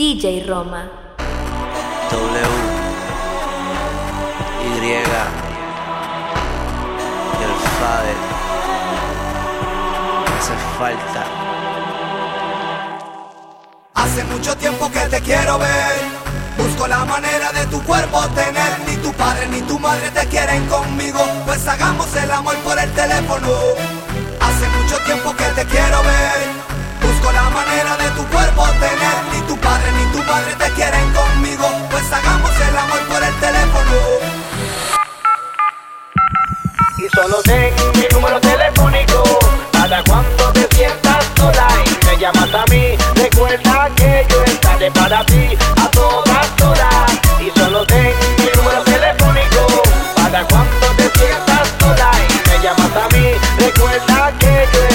[0.00, 0.88] DJ Roma.
[2.10, 2.46] W.
[4.64, 4.78] Y.
[4.80, 4.92] Y
[7.44, 8.20] el Fader.
[10.38, 11.22] Hace falta.
[13.92, 16.00] Hace mucho tiempo que te quiero ver.
[16.56, 18.80] Busco la manera de tu cuerpo tener.
[18.88, 21.20] Ni tu padre ni tu madre te quieren conmigo.
[21.44, 23.48] Pues hagamos el amor por el teléfono.
[24.40, 26.59] Hace mucho tiempo que te quiero ver
[27.32, 29.16] la manera de tu cuerpo tener.
[29.32, 31.66] Ni tu padre ni tu madre te quieren conmigo.
[31.90, 33.96] Pues hagamos el amor por el teléfono.
[36.98, 39.22] Y solo sé mi número telefónico.
[39.72, 45.24] Cada cuando te sientas sola y me llamas a mí, recuerda que yo estaré para
[45.24, 47.12] ti a todas horas.
[47.40, 49.82] Y solo sé mi número telefónico.
[50.16, 54.89] Cada cuando te sientas sola y me llamas a mí, recuerda que yo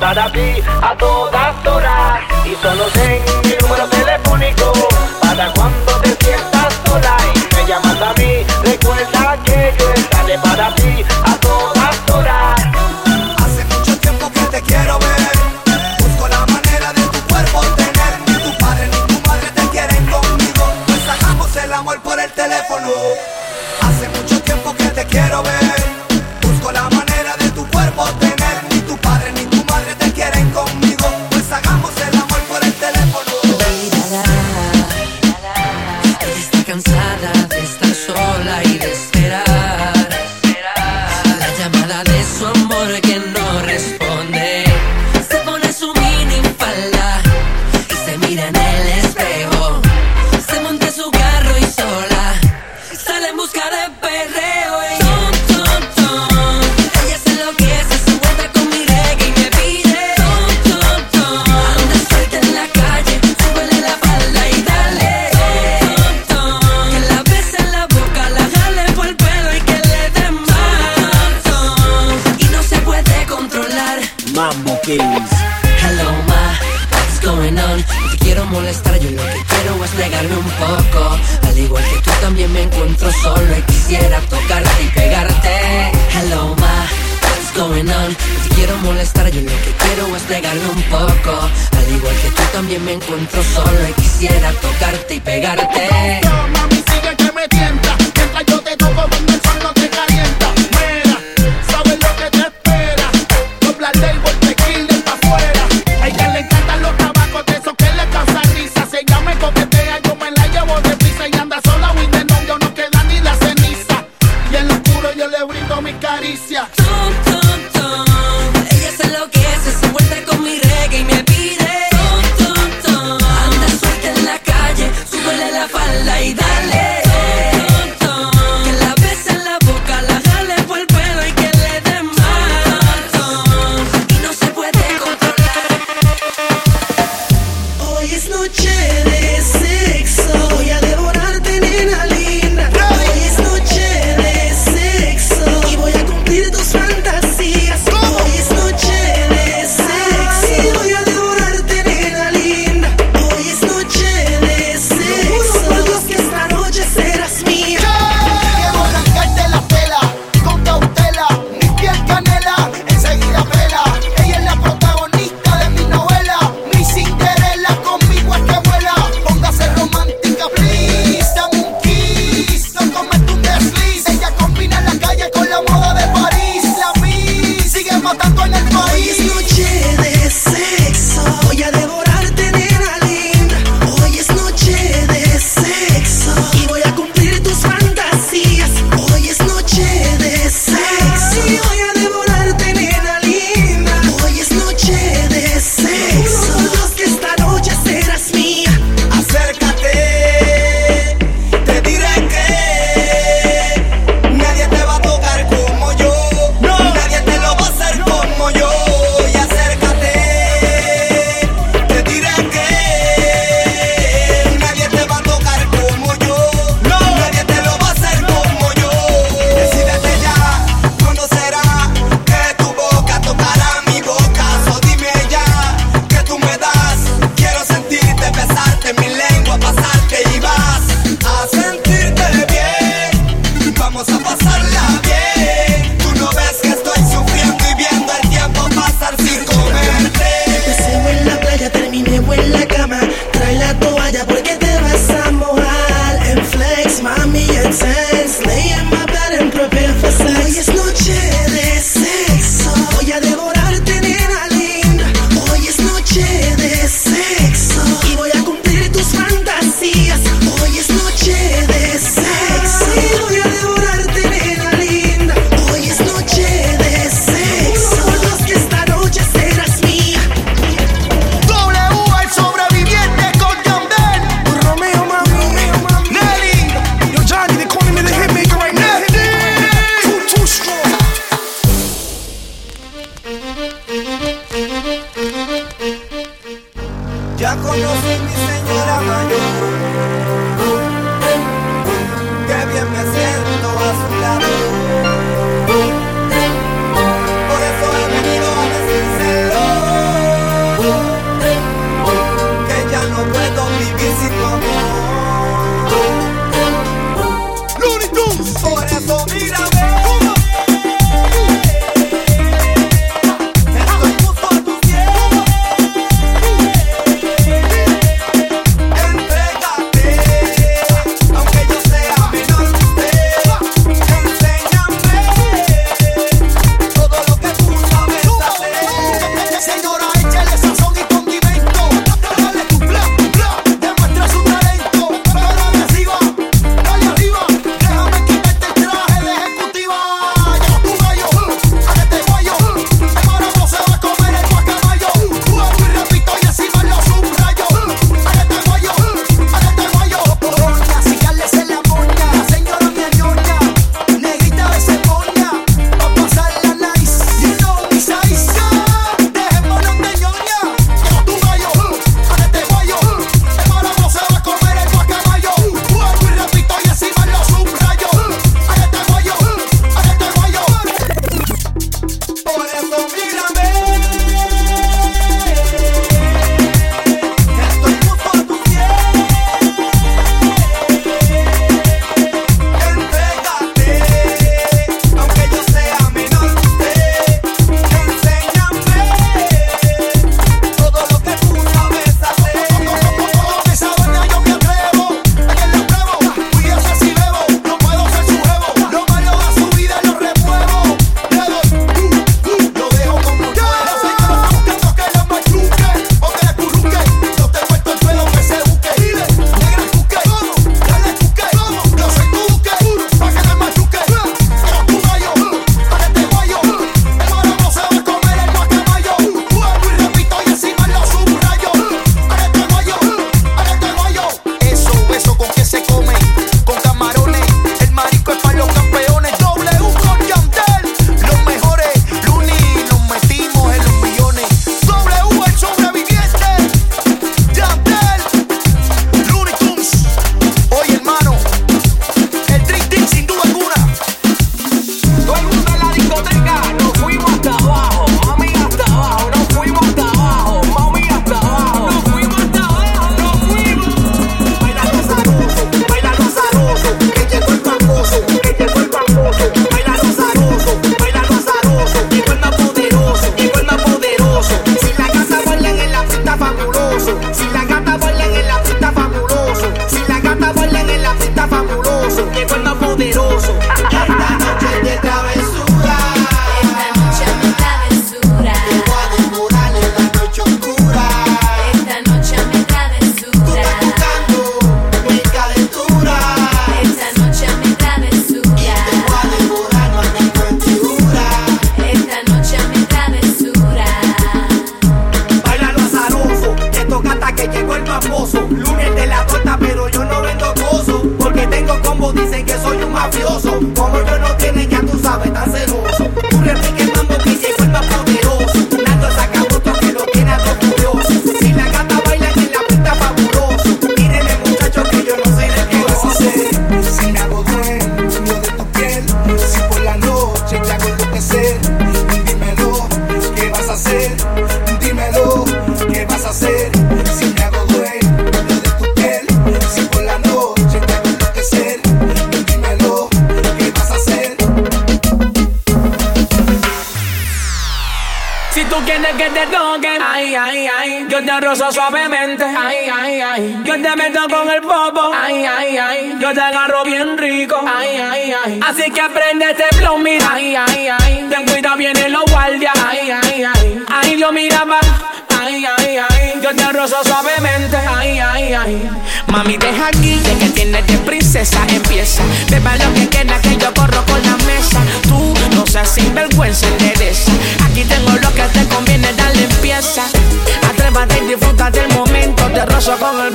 [0.00, 0.62] Dada be
[0.96, 1.17] don't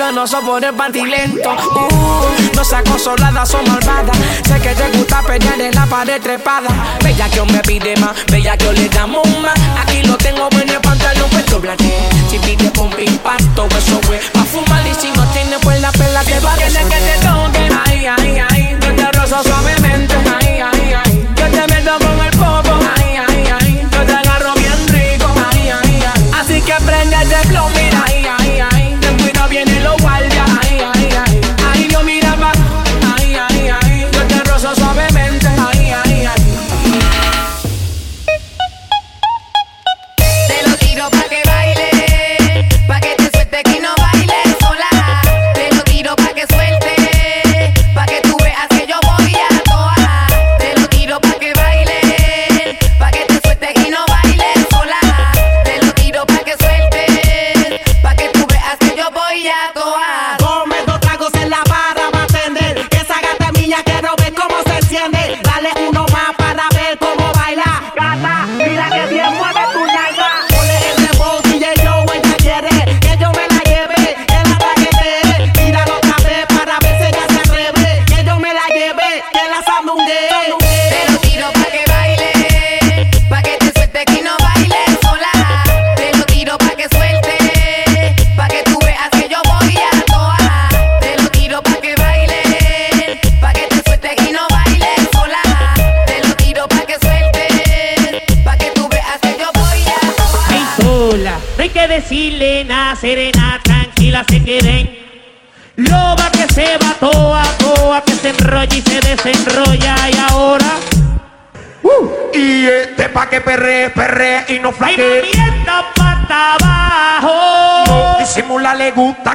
[0.04, 1.50] Pero no soporte el patilento.
[1.50, 4.12] Uh, no seas consolada, son malvada.
[4.46, 6.68] Sé que te gusta pelear en la pared trepada.
[7.02, 9.54] Bella que yo me pide más, bella que yo le damos más.
[9.82, 12.10] Aquí lo tengo bueno, el pantalón pues doblate.
[12.30, 14.86] Si pide pompa impacto, eso fue pa' fumar.
[14.86, 17.70] Y si no tiene pues la pela que va a que te toque.
[17.86, 19.83] Ay, ay, ay, no te rozo.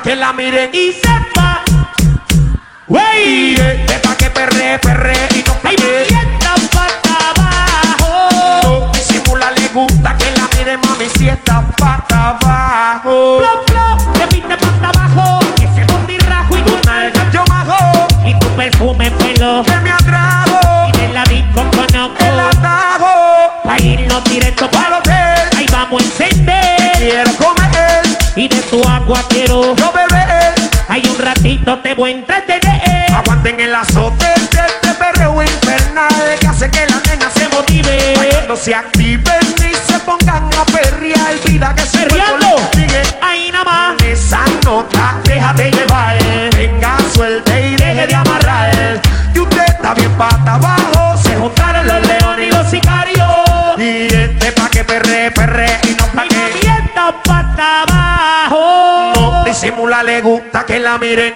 [0.08, 1.07] que la miren y se
[38.68, 41.34] se activen y se pongan a perrear.
[41.46, 42.48] Vida que se Perreando.
[42.74, 44.02] Sigue ahí nada más.
[44.02, 46.18] Esa nota, déjate llevar.
[46.54, 49.00] Venga, suelte y deje de amarrar.
[49.34, 51.16] Y usted está bien pata abajo.
[51.16, 53.78] Se juntaron los leones y los sicarios.
[53.78, 56.92] Y este pa' que perre, perre y no pa' y que.
[57.24, 59.12] pata abajo.
[59.14, 61.32] No disimula, le gusta que la miren.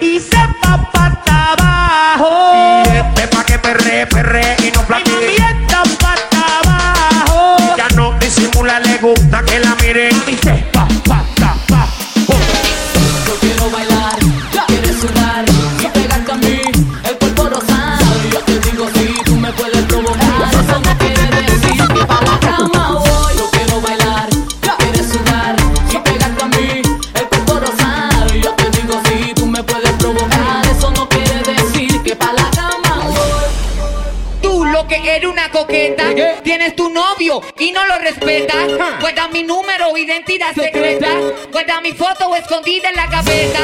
[40.55, 41.09] secreta.
[41.51, 43.61] Guarda mi foto escondida en la gaveta.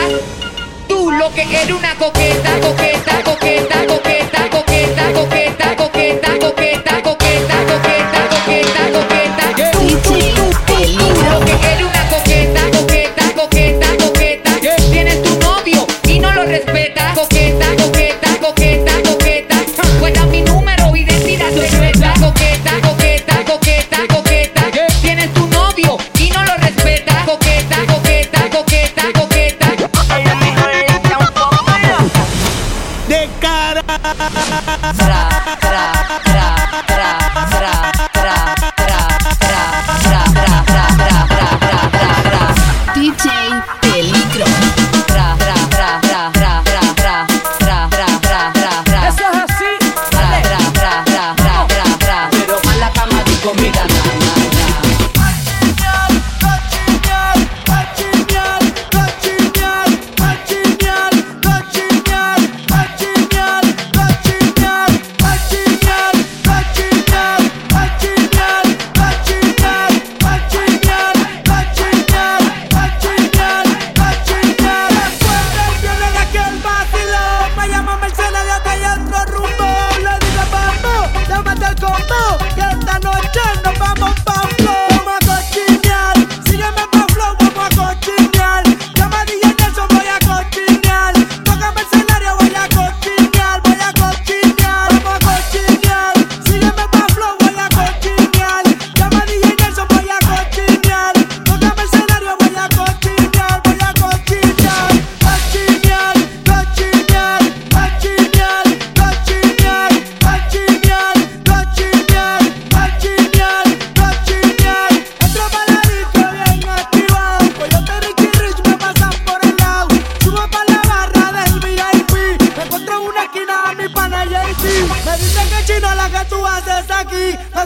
[0.88, 3.27] Tú lo que eres una coqueta, coqueta.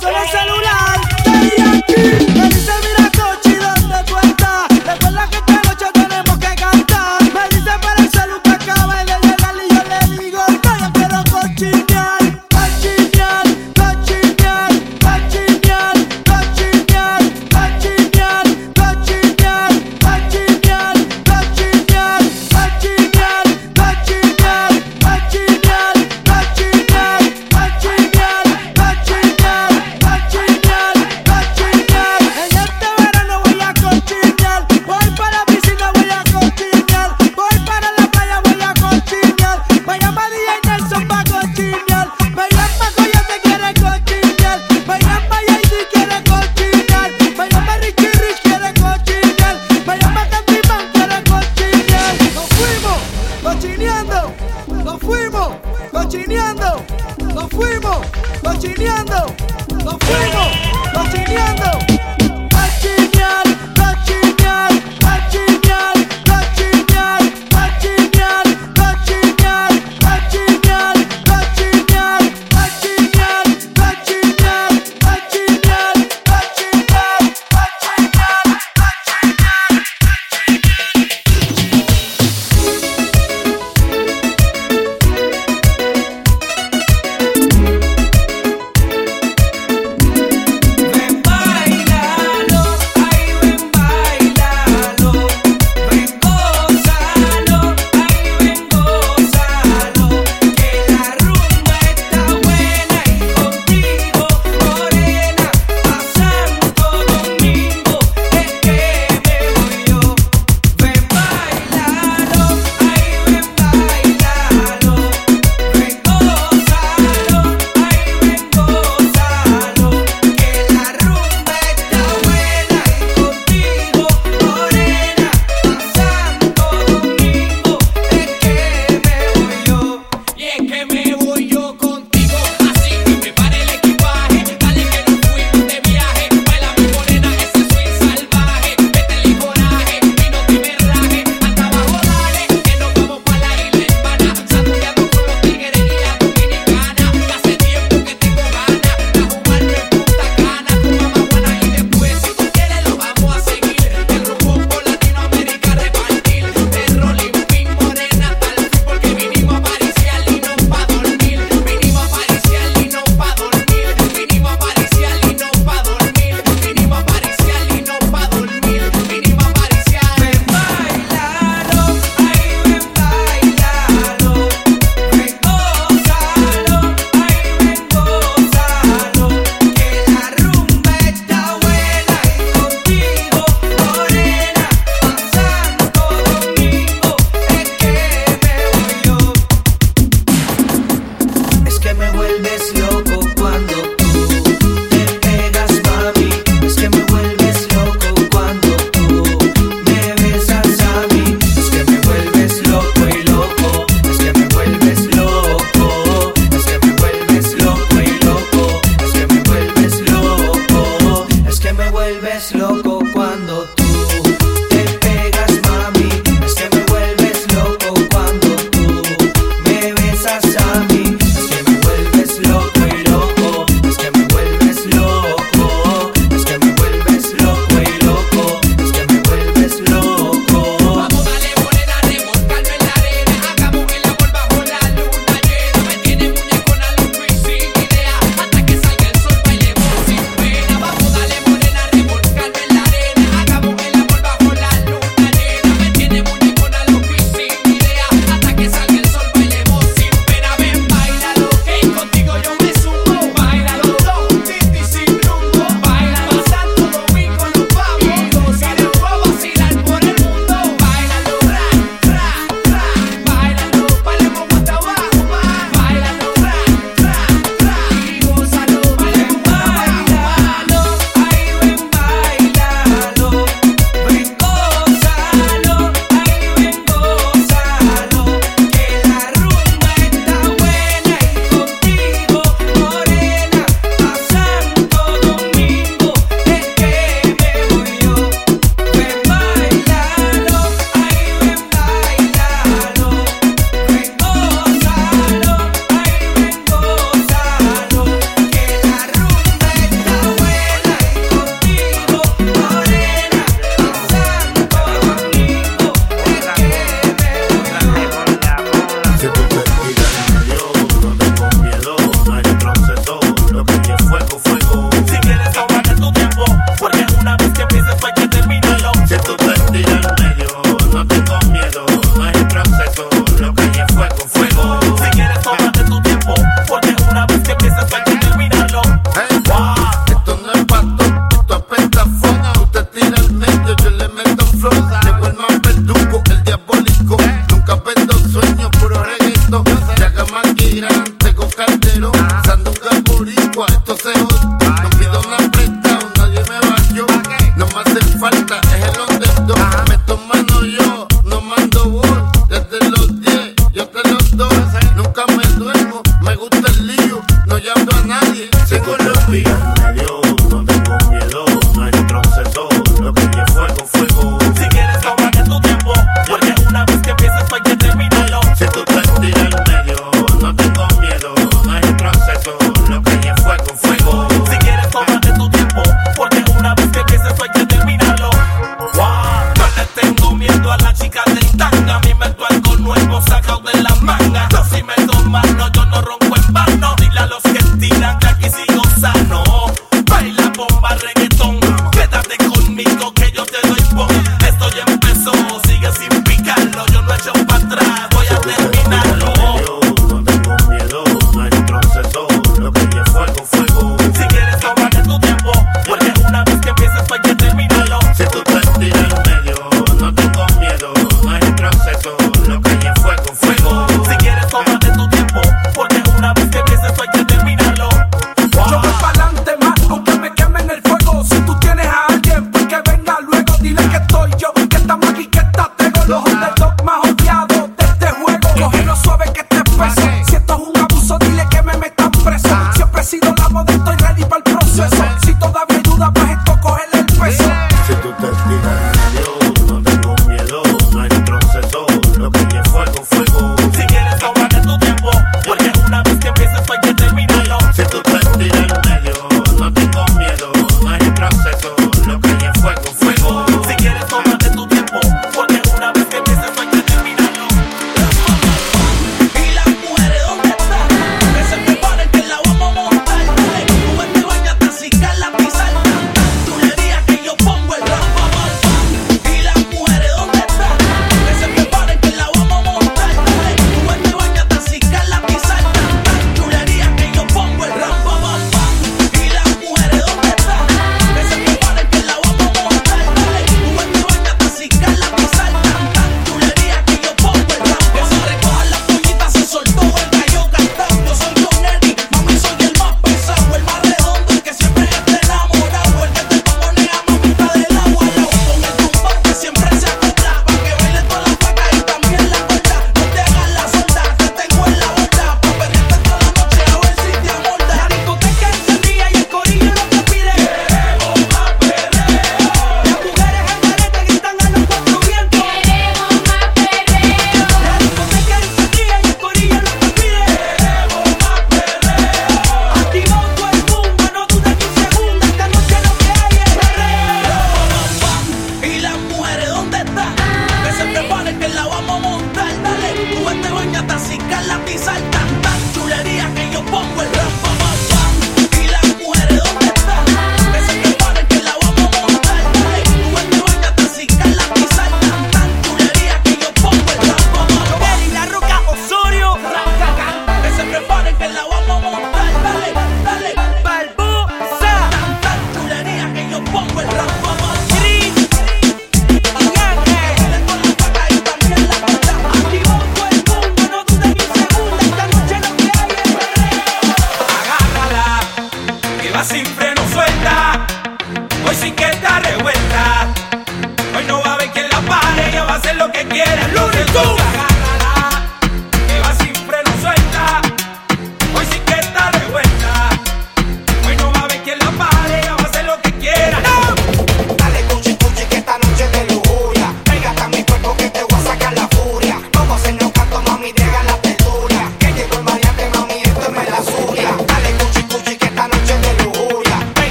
[0.00, 0.47] Solo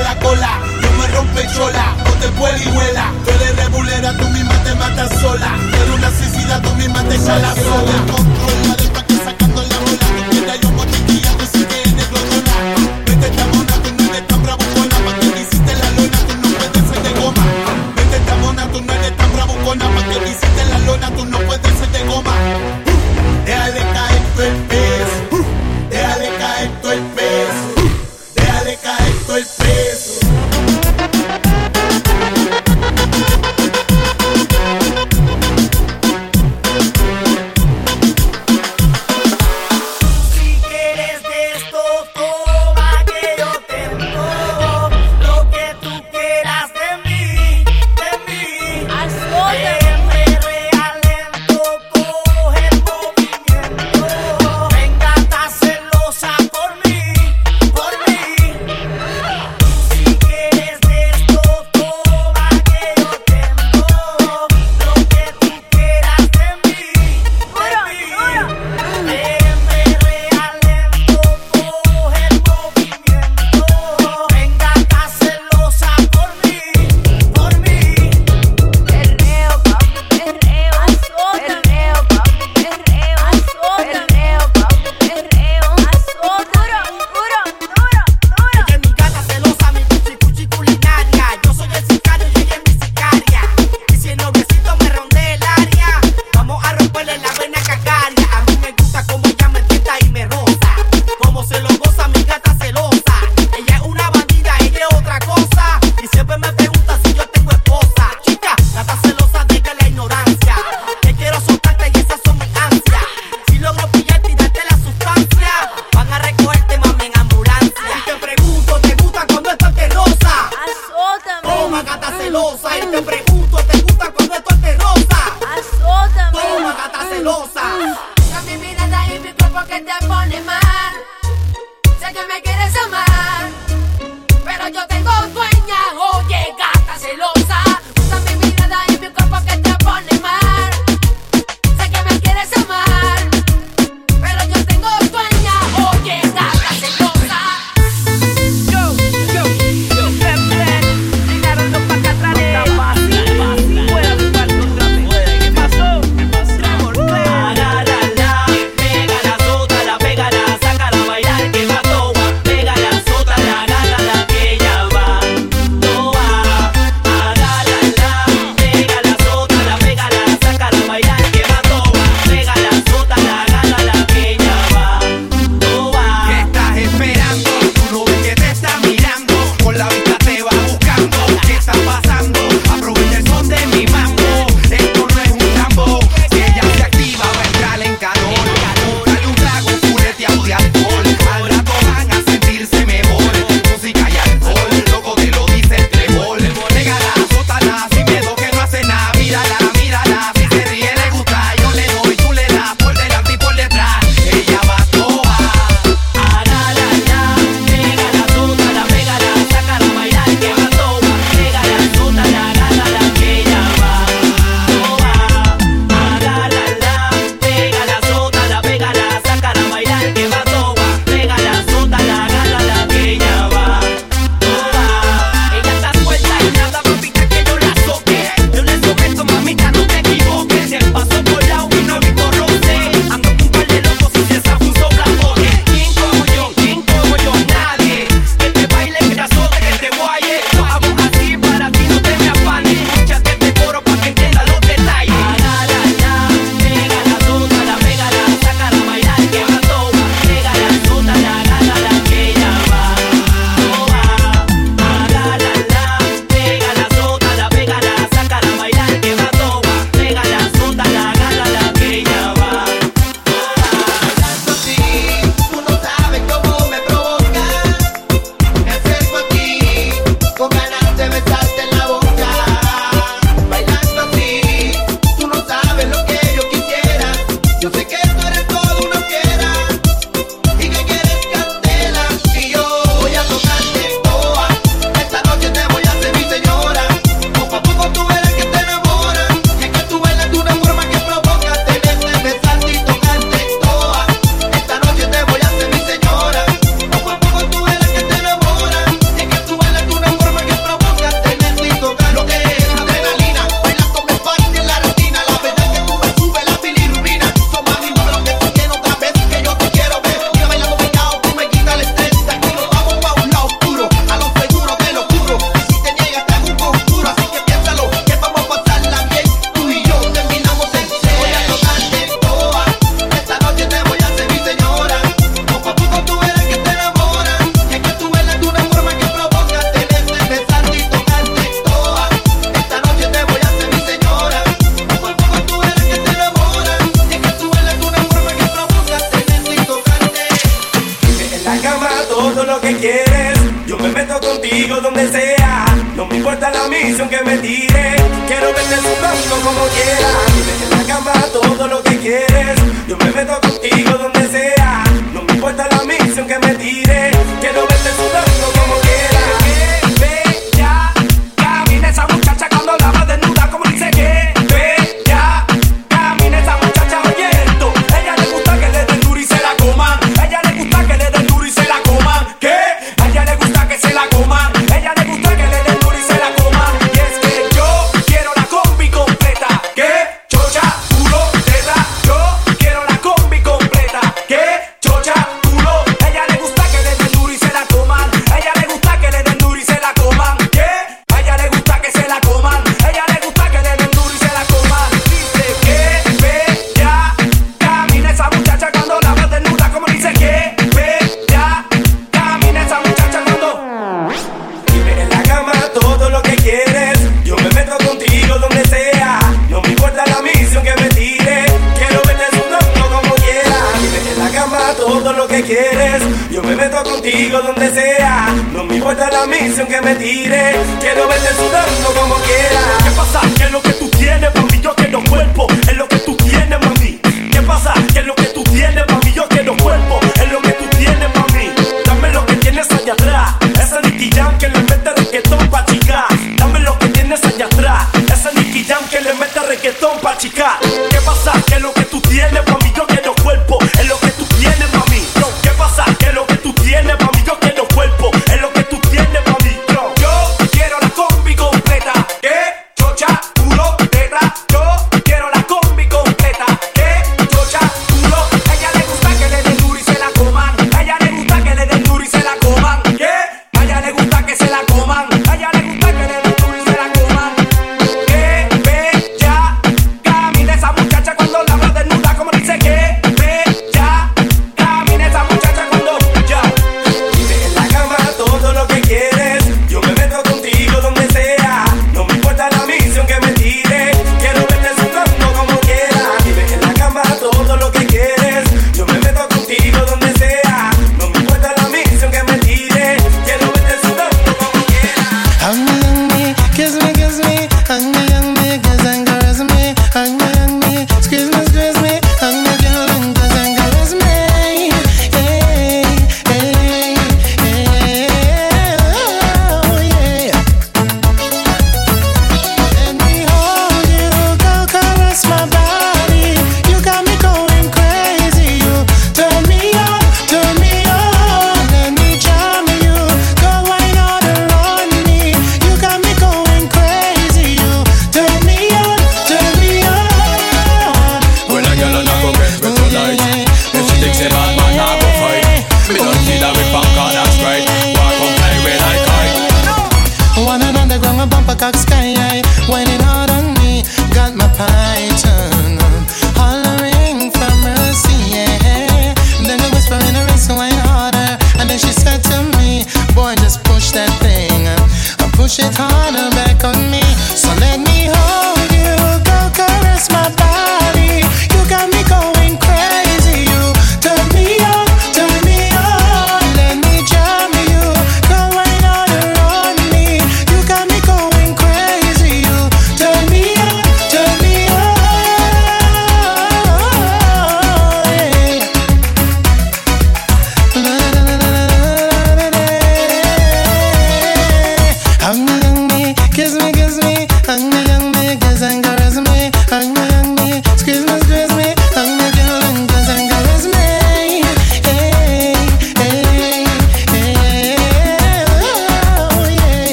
[0.00, 3.12] la cola, no me rompe chola, no te vuela y vuela.
[3.24, 5.56] Tú eres rebulera, tú misma te matas sola.
[5.70, 8.85] Tú eres una suicida, tú misma te echala sola.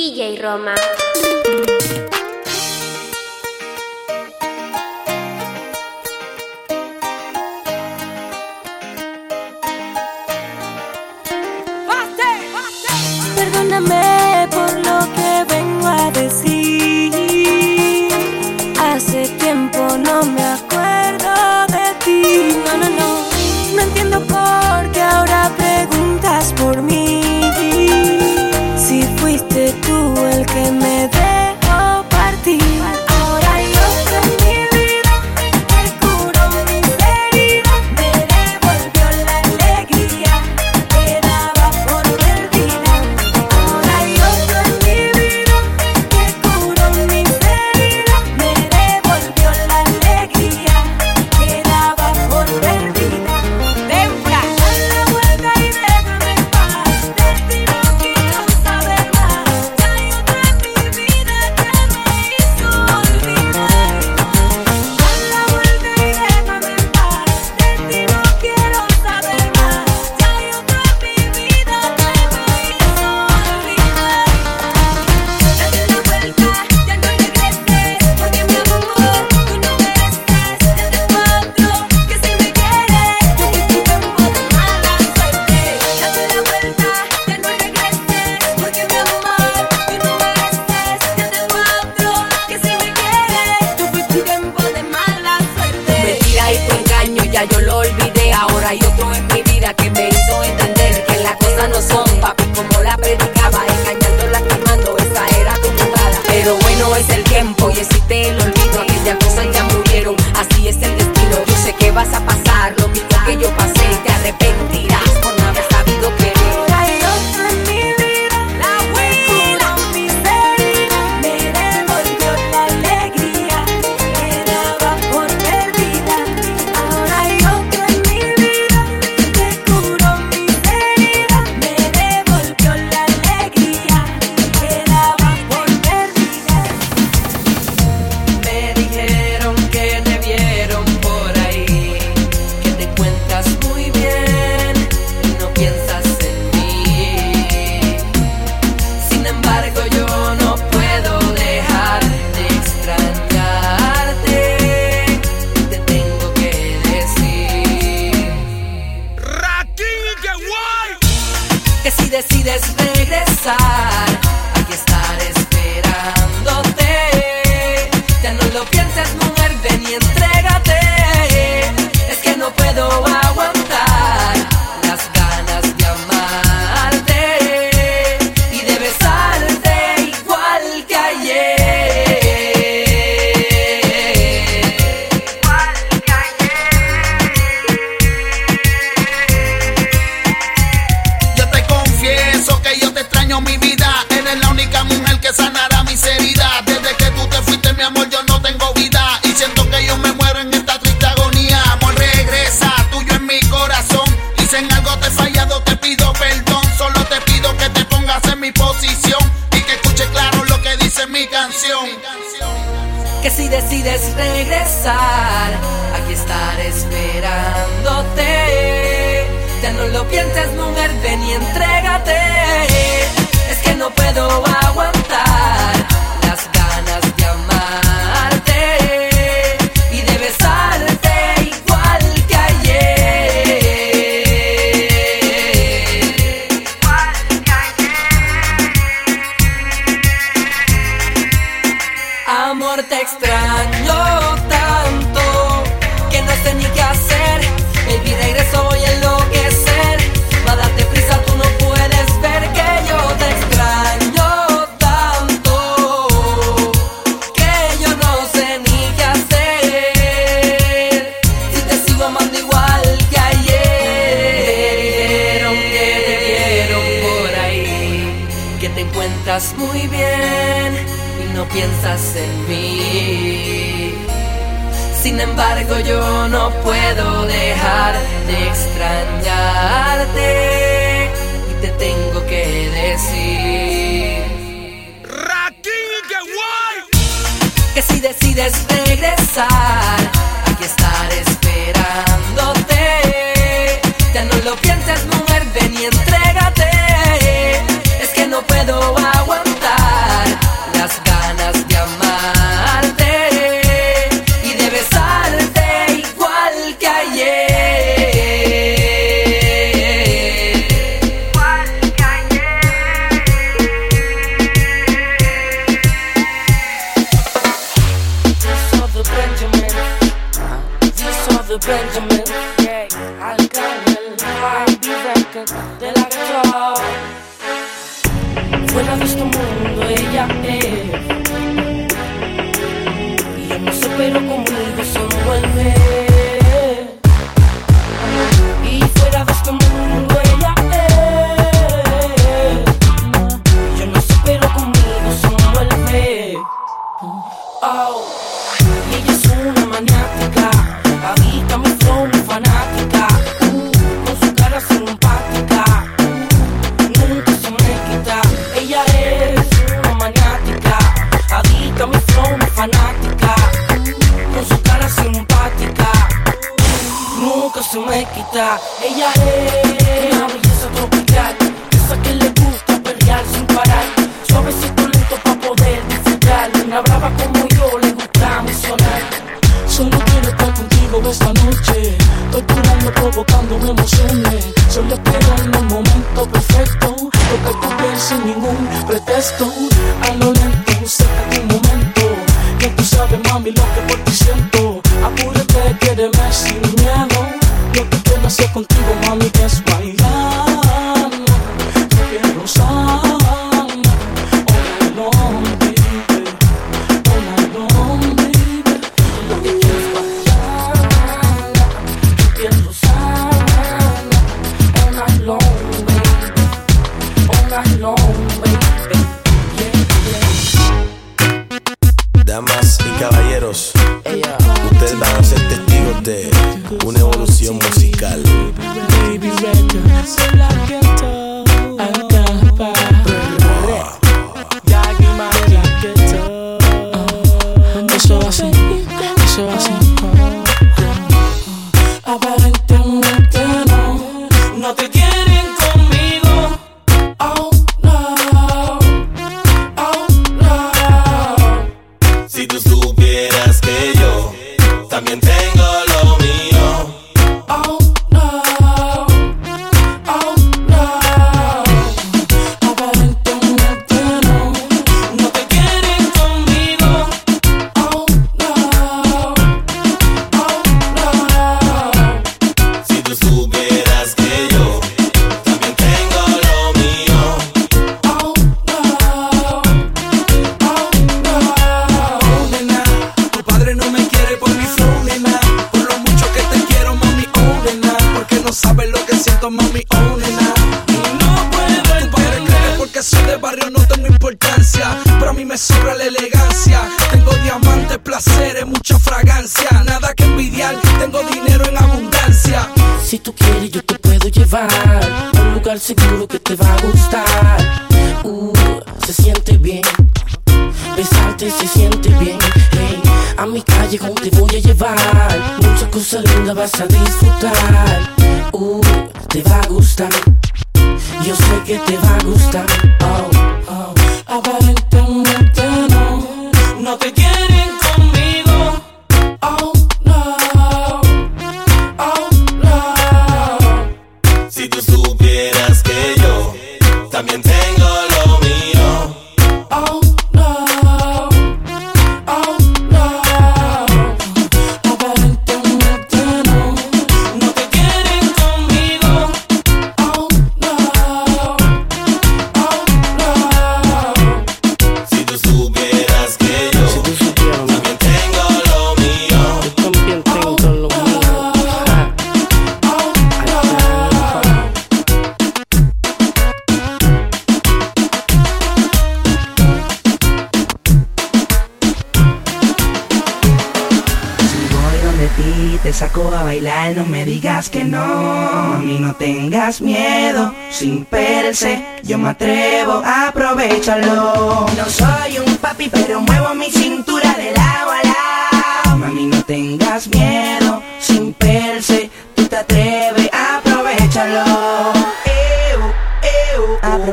[0.00, 1.09] DJ Roma.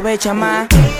[0.07, 0.96] Aprovecha más.